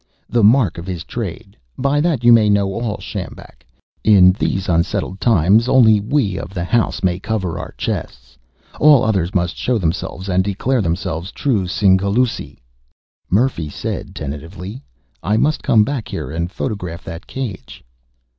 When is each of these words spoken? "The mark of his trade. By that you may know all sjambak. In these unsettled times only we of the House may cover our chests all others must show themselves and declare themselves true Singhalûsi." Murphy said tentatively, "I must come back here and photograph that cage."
"The 0.27 0.41
mark 0.43 0.79
of 0.79 0.87
his 0.87 1.03
trade. 1.03 1.55
By 1.77 2.01
that 2.01 2.23
you 2.23 2.33
may 2.33 2.49
know 2.49 2.73
all 2.73 2.97
sjambak. 2.97 3.63
In 4.03 4.31
these 4.31 4.67
unsettled 4.67 5.21
times 5.21 5.69
only 5.69 5.99
we 5.99 6.39
of 6.39 6.55
the 6.55 6.63
House 6.63 7.03
may 7.03 7.19
cover 7.19 7.59
our 7.59 7.73
chests 7.77 8.35
all 8.79 9.03
others 9.03 9.35
must 9.35 9.55
show 9.57 9.77
themselves 9.77 10.27
and 10.27 10.43
declare 10.43 10.81
themselves 10.81 11.31
true 11.31 11.67
Singhalûsi." 11.67 12.57
Murphy 13.29 13.69
said 13.69 14.15
tentatively, 14.15 14.81
"I 15.21 15.37
must 15.37 15.61
come 15.61 15.83
back 15.83 16.07
here 16.07 16.31
and 16.31 16.51
photograph 16.51 17.03
that 17.03 17.27
cage." 17.27 17.83